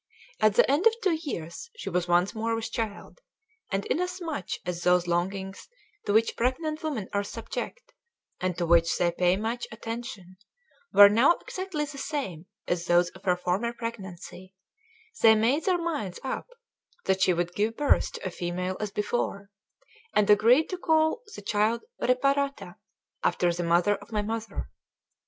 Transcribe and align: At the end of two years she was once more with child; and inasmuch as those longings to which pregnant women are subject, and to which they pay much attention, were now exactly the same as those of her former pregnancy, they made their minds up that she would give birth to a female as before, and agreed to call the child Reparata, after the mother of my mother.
At 0.39 0.55
the 0.55 0.67
end 0.67 0.87
of 0.87 0.95
two 1.03 1.13
years 1.13 1.69
she 1.77 1.91
was 1.91 2.07
once 2.07 2.33
more 2.33 2.55
with 2.55 2.71
child; 2.71 3.19
and 3.71 3.85
inasmuch 3.85 4.49
as 4.65 4.81
those 4.81 5.05
longings 5.05 5.67
to 6.07 6.13
which 6.13 6.35
pregnant 6.35 6.81
women 6.81 7.07
are 7.13 7.23
subject, 7.23 7.93
and 8.39 8.57
to 8.57 8.65
which 8.65 8.97
they 8.97 9.11
pay 9.11 9.37
much 9.37 9.67
attention, 9.71 10.37
were 10.91 11.07
now 11.07 11.33
exactly 11.35 11.85
the 11.85 11.99
same 11.99 12.47
as 12.67 12.85
those 12.87 13.09
of 13.11 13.25
her 13.25 13.37
former 13.37 13.73
pregnancy, 13.73 14.55
they 15.21 15.35
made 15.35 15.65
their 15.65 15.77
minds 15.77 16.19
up 16.23 16.47
that 17.05 17.21
she 17.21 17.31
would 17.31 17.53
give 17.53 17.77
birth 17.77 18.11
to 18.13 18.25
a 18.27 18.31
female 18.31 18.77
as 18.79 18.89
before, 18.89 19.51
and 20.15 20.27
agreed 20.31 20.67
to 20.71 20.79
call 20.79 21.21
the 21.35 21.43
child 21.43 21.83
Reparata, 22.01 22.77
after 23.23 23.53
the 23.53 23.61
mother 23.61 23.93
of 23.97 24.11
my 24.11 24.23
mother. 24.23 24.71